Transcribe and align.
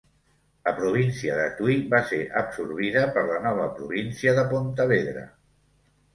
La 0.67 0.71
província 0.77 1.35
de 1.39 1.43
Tui 1.59 1.75
va 1.91 1.99
ser 2.13 2.19
absorbida 2.41 3.05
per 3.19 3.25
la 3.29 3.37
nova 3.49 3.69
província 3.77 4.35
de 4.41 4.49
Pontevedra. 4.57 5.29